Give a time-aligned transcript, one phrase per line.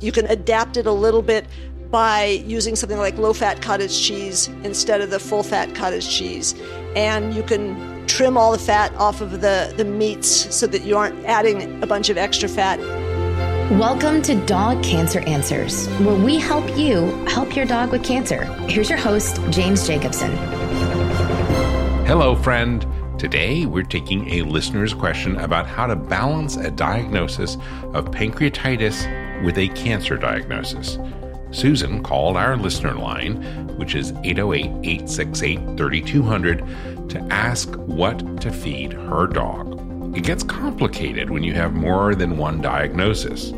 [0.00, 1.44] You can adapt it a little bit
[1.90, 6.54] by using something like low fat cottage cheese instead of the full fat cottage cheese.
[6.94, 10.96] And you can trim all the fat off of the, the meats so that you
[10.96, 12.78] aren't adding a bunch of extra fat.
[13.72, 18.44] Welcome to Dog Cancer Answers, where we help you help your dog with cancer.
[18.68, 20.30] Here's your host, James Jacobson.
[22.06, 22.86] Hello, friend.
[23.18, 27.56] Today, we're taking a listener's question about how to balance a diagnosis
[27.94, 30.98] of pancreatitis with a cancer diagnosis.
[31.50, 33.42] Susan called our listener line,
[33.76, 40.16] which is 808 868 3200, to ask what to feed her dog.
[40.16, 43.52] It gets complicated when you have more than one diagnosis.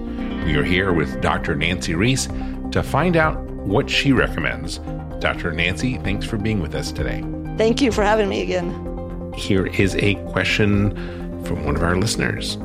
[0.44, 1.54] We are here with Dr.
[1.54, 2.28] Nancy Reese
[2.72, 4.78] to find out what she recommends.
[5.20, 5.52] Dr.
[5.52, 7.24] Nancy, thanks for being with us today.
[7.56, 9.32] Thank you for having me again.
[9.36, 10.90] Here is a question
[11.44, 12.56] from one of our listeners.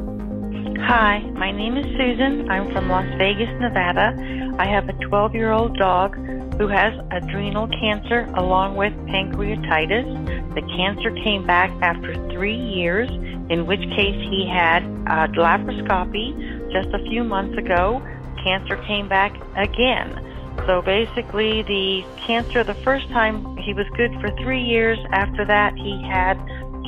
[0.87, 2.47] Hi, my name is Susan.
[2.47, 4.13] I'm from Las Vegas, Nevada.
[4.59, 6.15] I have a 12 year old dog
[6.59, 10.53] who has adrenal cancer along with pancreatitis.
[10.53, 13.09] The cancer came back after three years,
[13.49, 17.99] in which case he had a laparoscopy just a few months ago.
[18.43, 20.24] Cancer came back again.
[20.67, 24.97] So basically, the cancer the first time he was good for three years.
[25.11, 26.35] After that, he had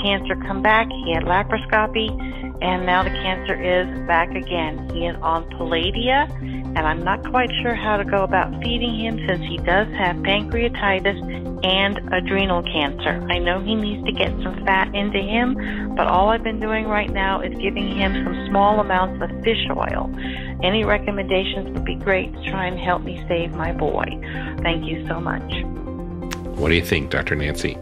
[0.04, 0.88] cancer come back.
[0.90, 2.10] He had laparoscopy,
[2.62, 4.90] and now the cancer is back again.
[4.94, 6.28] He is on Palladia,
[6.78, 10.16] and I'm not quite sure how to go about feeding him since he does have
[10.18, 13.26] pancreatitis and adrenal cancer.
[13.32, 16.86] I know he needs to get some fat into him, but all I've been doing
[16.86, 20.12] right now is giving him some small amounts of fish oil.
[20.62, 24.06] Any recommendations would be great to try and help me save my boy.
[24.62, 25.52] Thank you so much.
[26.60, 27.36] What do you think, Dr.
[27.36, 27.76] Nancy?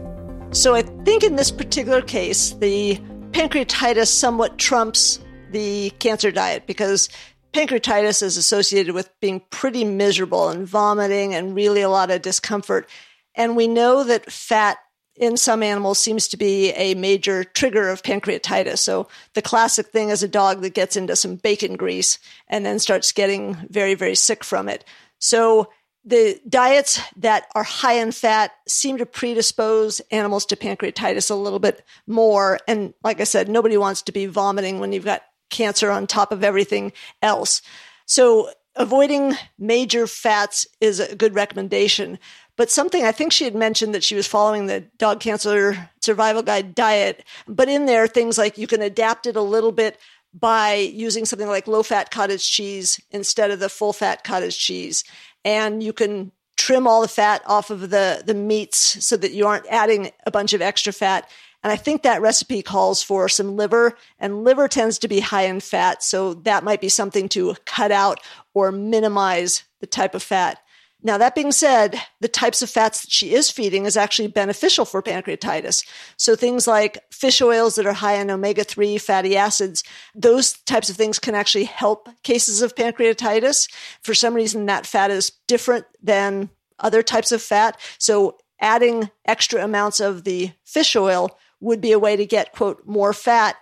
[0.52, 2.96] So I think in this particular case, the
[3.32, 7.10] pancreatitis somewhat trumps the cancer diet because
[7.56, 12.86] pancreatitis is associated with being pretty miserable and vomiting and really a lot of discomfort.
[13.34, 14.76] And we know that fat
[15.14, 18.78] in some animals seems to be a major trigger of pancreatitis.
[18.78, 22.78] So the classic thing is a dog that gets into some bacon grease and then
[22.78, 24.84] starts getting very, very sick from it.
[25.18, 25.70] So
[26.04, 31.58] the diets that are high in fat seem to predispose animals to pancreatitis a little
[31.58, 32.58] bit more.
[32.68, 36.32] And like I said, nobody wants to be vomiting when you've got cancer on top
[36.32, 36.92] of everything
[37.22, 37.62] else.
[38.06, 42.18] So avoiding major fats is a good recommendation.
[42.56, 46.42] But something I think she had mentioned that she was following the dog cancer survival
[46.42, 49.98] guide diet, but in there, things like you can adapt it a little bit
[50.32, 55.04] by using something like low fat cottage cheese instead of the full fat cottage cheese
[55.46, 59.46] and you can trim all the fat off of the, the meats so that you
[59.46, 61.30] aren't adding a bunch of extra fat.
[61.62, 65.46] And I think that recipe calls for some liver, and liver tends to be high
[65.46, 66.02] in fat.
[66.02, 68.20] So that might be something to cut out
[68.54, 70.60] or minimize the type of fat.
[71.02, 74.84] Now, that being said, the types of fats that she is feeding is actually beneficial
[74.84, 75.86] for pancreatitis.
[76.16, 79.84] So things like fish oils that are high in omega 3 fatty acids,
[80.14, 83.70] those types of things can actually help cases of pancreatitis.
[84.02, 87.78] For some reason, that fat is different than other types of fat.
[87.98, 92.86] So adding extra amounts of the fish oil would be a way to get, quote,
[92.86, 93.56] more fat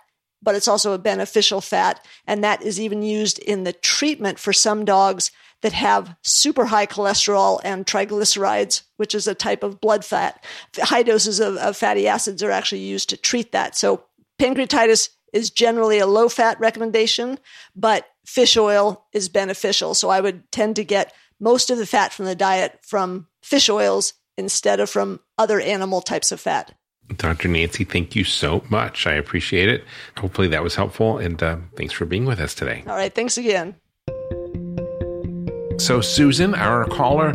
[0.45, 2.05] but it's also a beneficial fat.
[2.25, 6.85] And that is even used in the treatment for some dogs that have super high
[6.85, 10.45] cholesterol and triglycerides, which is a type of blood fat.
[10.77, 13.75] High doses of, of fatty acids are actually used to treat that.
[13.75, 14.03] So
[14.39, 17.39] pancreatitis is generally a low fat recommendation,
[17.75, 19.95] but fish oil is beneficial.
[19.95, 23.67] So I would tend to get most of the fat from the diet from fish
[23.67, 26.75] oils instead of from other animal types of fat.
[27.17, 27.47] Dr.
[27.47, 29.05] Nancy, thank you so much.
[29.05, 29.83] I appreciate it.
[30.17, 32.83] Hopefully that was helpful, and uh, thanks for being with us today.
[32.87, 33.75] All right, thanks again.
[35.77, 37.33] So, Susan, our caller,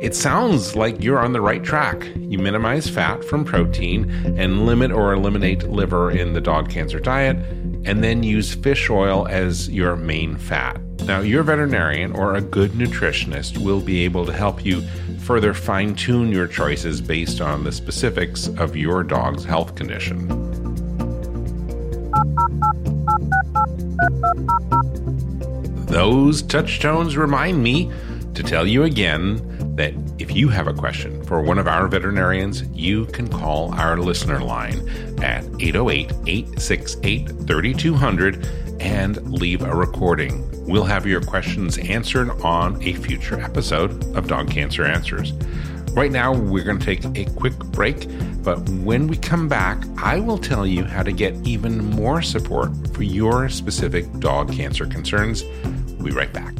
[0.00, 2.06] it sounds like you're on the right track.
[2.16, 7.36] You minimize fat from protein and limit or eliminate liver in the dog cancer diet,
[7.84, 10.80] and then use fish oil as your main fat.
[11.04, 14.82] Now, your veterinarian or a good nutritionist will be able to help you
[15.20, 20.28] further fine tune your choices based on the specifics of your dog's health condition.
[25.86, 27.90] Those touchstones remind me
[28.34, 32.62] to tell you again that if you have a question for one of our veterinarians,
[32.68, 34.88] you can call our listener line
[35.22, 40.44] at 808 868 3200 and leave a recording.
[40.66, 45.32] We'll have your questions answered on a future episode of Dog Cancer Answers.
[45.92, 48.06] Right now, we're going to take a quick break,
[48.44, 52.70] but when we come back, I will tell you how to get even more support
[52.94, 55.42] for your specific dog cancer concerns.
[55.96, 56.54] We'll be right back.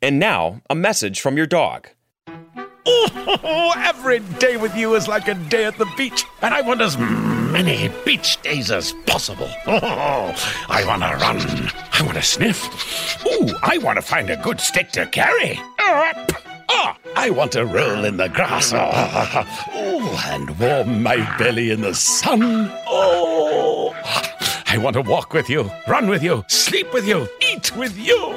[0.00, 1.88] And now, a message from your dog.
[2.86, 6.80] Oh, every day with you is like a day at the beach, and I want
[6.80, 6.96] as
[7.48, 9.48] many beach days as possible.
[9.66, 10.34] Oh,
[10.68, 11.70] I want to run.
[11.92, 13.24] I want to sniff.
[13.26, 15.58] Ooh, I want to find a good stick to carry.
[16.70, 18.72] Ah, I want to roll in the grass.
[19.80, 22.40] Oh, and warm my belly in the sun.
[22.86, 23.94] Oh,
[24.66, 28.36] I want to walk with you, run with you, sleep with you, eat with you.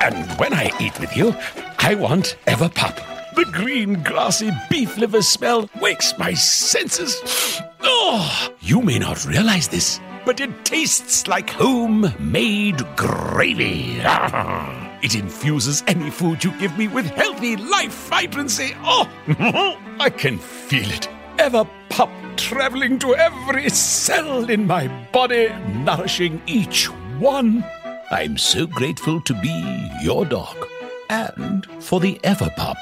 [0.00, 1.34] And when I eat with you,
[1.78, 3.11] I want Everpup.
[3.34, 7.60] The green, grassy beef liver smell wakes my senses.
[7.84, 14.00] Oh, you may not realize this, but it tastes like homemade gravy.
[15.02, 18.72] It infuses any food you give me with healthy life vibrancy.
[18.84, 19.08] Oh,
[19.98, 21.08] I can feel it.
[21.38, 25.48] Ever pup traveling to every cell in my body,
[25.84, 26.86] nourishing each
[27.18, 27.64] one.
[28.12, 30.68] I'm so grateful to be your dog
[31.12, 32.76] and for the Everpup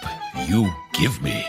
[0.48, 1.44] you give me.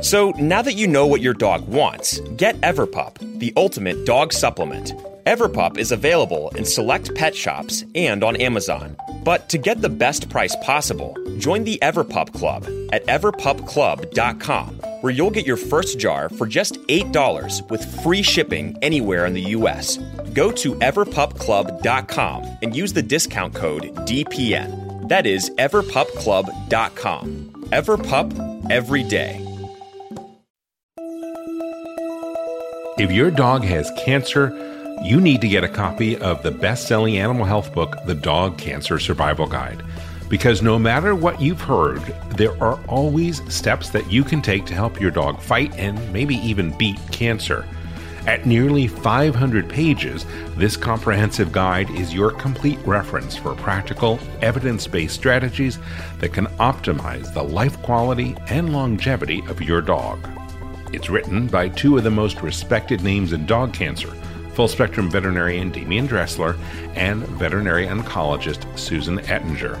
[0.00, 4.92] So now that you know what your dog wants, get Everpup, the ultimate dog supplement.
[5.26, 8.96] Everpup is available in select pet shops and on Amazon.
[9.24, 15.30] But to get the best price possible, join the Everpup Club at everpupclub.com, where you'll
[15.30, 19.98] get your first jar for just $8 with free shipping anywhere in the US.
[20.32, 25.08] Go to everpupclub.com and use the discount code DPN.
[25.08, 27.66] That is everpupclub.com.
[27.70, 29.44] Everpup every day.
[32.98, 34.52] If your dog has cancer,
[35.04, 38.58] you need to get a copy of the best selling animal health book, The Dog
[38.58, 39.82] Cancer Survival Guide.
[40.28, 42.02] Because no matter what you've heard,
[42.36, 46.36] there are always steps that you can take to help your dog fight and maybe
[46.36, 47.66] even beat cancer.
[48.26, 50.26] At nearly 500 pages,
[50.56, 55.78] this comprehensive guide is your complete reference for practical, evidence based strategies
[56.18, 60.18] that can optimize the life quality and longevity of your dog.
[60.92, 64.12] It's written by two of the most respected names in dog cancer
[64.58, 66.56] full spectrum veterinarian Demian Dressler
[66.96, 69.80] and veterinary oncologist Susan Ettinger.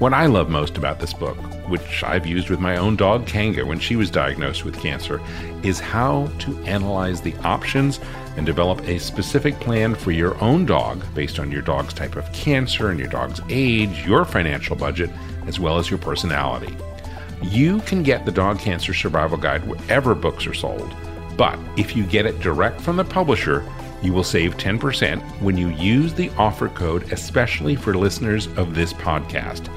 [0.00, 1.36] What I love most about this book,
[1.68, 5.20] which I've used with my own dog Kanga when she was diagnosed with cancer,
[5.62, 8.00] is how to analyze the options
[8.38, 12.32] and develop a specific plan for your own dog based on your dog's type of
[12.32, 15.10] cancer and your dog's age, your financial budget,
[15.46, 16.74] as well as your personality.
[17.42, 20.94] You can get the Dog Cancer Survival Guide wherever books are sold,
[21.36, 23.70] but if you get it direct from the publisher,
[24.02, 28.92] you will save 10% when you use the offer code, especially for listeners of this
[28.92, 29.68] podcast.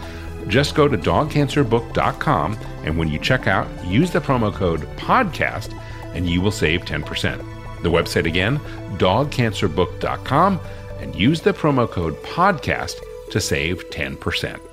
[0.48, 5.80] Just go to dogcancerbook.com and when you check out, use the promo code PODCAST
[6.14, 7.38] and you will save 10%.
[7.82, 8.60] The website again,
[8.98, 10.60] dogcancerbook.com,
[11.00, 14.73] and use the promo code PODCAST to save 10%.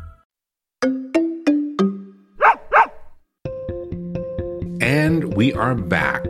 [4.91, 6.25] And we are back.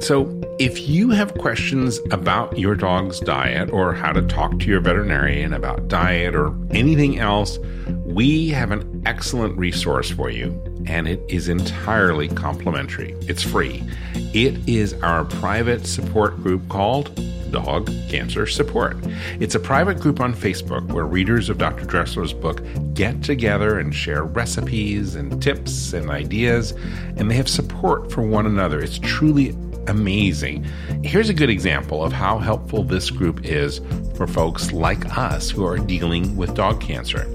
[0.00, 4.80] So, if you have questions about your dog's diet or how to talk to your
[4.80, 7.58] veterinarian about diet or anything else,
[8.06, 10.50] we have an excellent resource for you,
[10.86, 13.14] and it is entirely complimentary.
[13.28, 13.84] It's free.
[14.32, 17.14] It is our private support group called
[17.50, 18.98] Dog Cancer Support.
[19.40, 21.84] It's a private group on Facebook where readers of Dr.
[21.84, 22.62] Dressler's book
[22.94, 26.72] get together and share recipes and tips and ideas,
[27.16, 28.80] and they have support for one another.
[28.80, 29.50] It's truly
[29.86, 30.64] amazing.
[31.02, 33.80] Here's a good example of how helpful this group is
[34.16, 37.26] for folks like us who are dealing with dog cancer.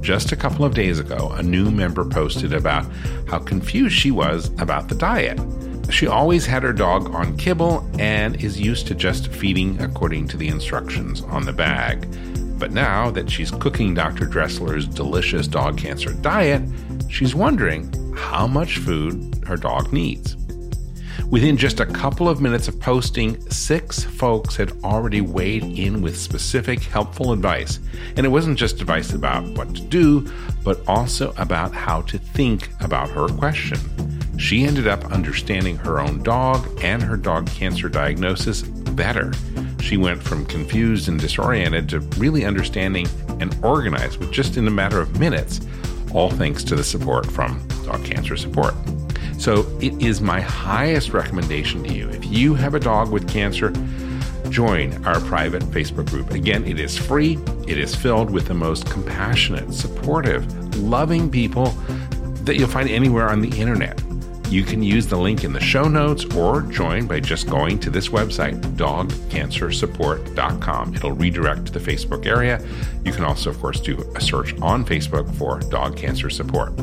[0.00, 2.84] Just a couple of days ago, a new member posted about
[3.28, 5.38] how confused she was about the diet.
[5.90, 10.36] She always had her dog on kibble and is used to just feeding according to
[10.36, 12.06] the instructions on the bag.
[12.58, 14.26] But now that she's cooking Dr.
[14.26, 16.62] Dressler's delicious dog cancer diet,
[17.08, 20.36] she's wondering how much food her dog needs.
[21.32, 26.16] Within just a couple of minutes of posting, six folks had already weighed in with
[26.16, 27.80] specific, helpful advice.
[28.16, 30.30] And it wasn't just advice about what to do,
[30.62, 33.78] but also about how to think about her question.
[34.38, 39.32] She ended up understanding her own dog and her dog cancer diagnosis better.
[39.80, 43.08] She went from confused and disoriented to really understanding
[43.40, 45.60] and organized with just in a matter of minutes,
[46.12, 48.74] all thanks to the support from Dog Cancer Support.
[49.38, 52.08] So it is my highest recommendation to you.
[52.10, 53.72] If you have a dog with cancer,
[54.50, 56.30] join our private Facebook group.
[56.30, 60.46] Again, it is free, it is filled with the most compassionate, supportive,
[60.78, 61.66] loving people
[62.44, 64.01] that you'll find anywhere on the internet.
[64.52, 67.88] You can use the link in the show notes or join by just going to
[67.88, 70.94] this website, dogcancersupport.com.
[70.94, 72.62] It'll redirect to the Facebook area.
[73.02, 76.74] You can also, of course, do a search on Facebook for Dog Cancer Support.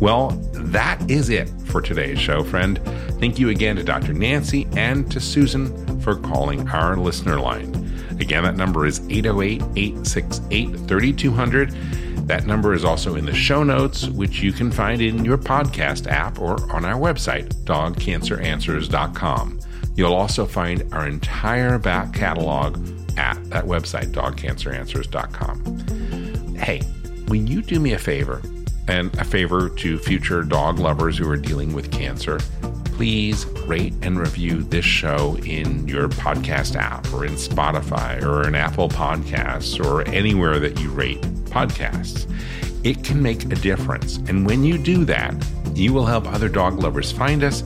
[0.00, 2.80] Well, that is it for today's show, friend.
[3.20, 4.14] Thank you again to Dr.
[4.14, 7.66] Nancy and to Susan for calling our listener line.
[8.18, 11.74] Again, that number is 808 868 3200.
[12.28, 16.06] That number is also in the show notes, which you can find in your podcast
[16.06, 19.60] app or on our website, dogcanceranswers.com.
[19.96, 22.76] You'll also find our entire back catalog
[23.16, 26.54] at that website, dogcanceranswers.com.
[26.54, 26.82] Hey,
[27.28, 28.42] will you do me a favor,
[28.88, 32.40] and a favor to future dog lovers who are dealing with cancer,
[32.98, 38.56] please rate and review this show in your podcast app or in Spotify or in
[38.56, 42.26] Apple Podcasts or anywhere that you rate podcasts.
[42.84, 44.16] It can make a difference.
[44.26, 45.32] And when you do that,
[45.76, 47.60] you will help other dog lovers find us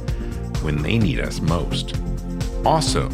[0.60, 1.96] when they need us most.
[2.66, 3.08] Also,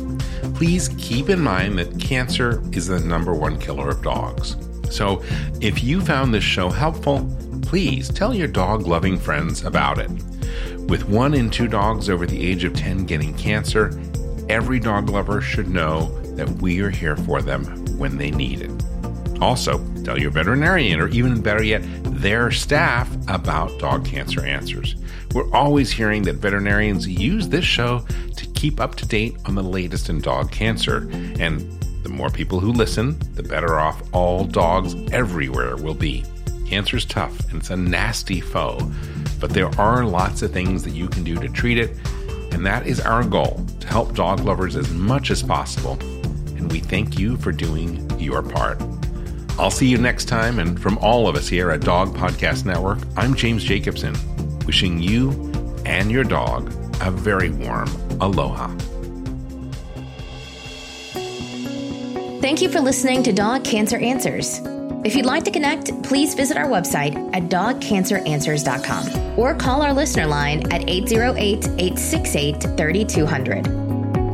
[0.54, 4.56] please keep in mind that cancer is the number one killer of dogs.
[4.90, 5.22] So
[5.60, 7.32] if you found this show helpful,
[7.62, 10.10] please tell your dog loving friends about it.
[10.88, 14.00] With one in two dogs over the age of 10 getting cancer,
[14.49, 17.64] every dog lover should know that we are here for them
[17.99, 18.71] when they need it.
[19.42, 24.97] Also, tell your veterinarian, or even better yet, their staff about Dog Cancer Answers.
[25.35, 28.04] We're always hearing that veterinarians use this show
[28.37, 31.09] to keep up to date on the latest in dog cancer.
[31.38, 31.61] And
[32.02, 36.25] the more people who listen, the better off all dogs everywhere will be.
[36.66, 38.78] Cancer's tough and it's a nasty foe,
[39.40, 41.90] but there are lots of things that you can do to treat it,
[42.52, 45.99] and that is our goal to help dog lovers as much as possible.
[46.57, 48.80] And we thank you for doing your part.
[49.59, 52.99] I'll see you next time, and from all of us here at Dog Podcast Network,
[53.16, 54.14] I'm James Jacobson,
[54.66, 55.30] wishing you
[55.85, 57.88] and your dog a very warm
[58.21, 58.68] aloha.
[62.40, 64.61] Thank you for listening to Dog Cancer Answers.
[65.04, 70.26] If you'd like to connect, please visit our website at dogcanceranswers.com or call our listener
[70.26, 73.77] line at 808 868 3200.